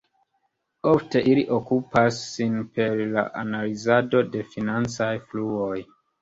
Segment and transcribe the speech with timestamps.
[0.91, 5.79] Ofte ili okupas sin per la analizado de financaj fluoj.